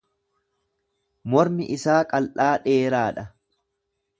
Mormi 1.33 1.67
isaa 1.75 1.99
qal'aa 2.15 2.51
dheeraa 2.65 3.07
dha. 3.19 3.29